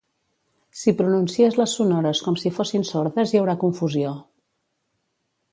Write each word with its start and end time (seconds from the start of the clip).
Si 0.79 0.93
pronuncies 1.01 1.57
les 1.61 1.75
sonores 1.79 2.21
com 2.29 2.39
si 2.45 2.53
fossin 2.57 2.89
sordes 2.93 3.35
hi 3.35 3.43
haurà 3.43 3.59
confusió 3.65 4.19